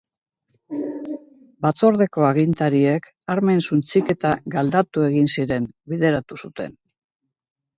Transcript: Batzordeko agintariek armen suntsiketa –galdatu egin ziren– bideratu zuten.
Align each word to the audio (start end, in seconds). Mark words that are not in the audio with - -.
Batzordeko 1.65 2.25
agintariek 2.29 3.09
armen 3.35 3.61
suntsiketa 3.67 4.33
–galdatu 4.57 5.07
egin 5.11 5.31
ziren– 5.37 5.69
bideratu 5.95 6.41
zuten. 6.47 6.75